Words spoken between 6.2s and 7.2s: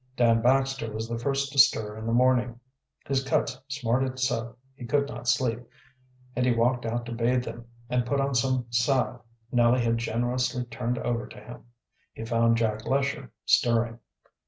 and he walked out to